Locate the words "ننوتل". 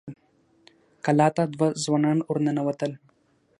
2.45-2.91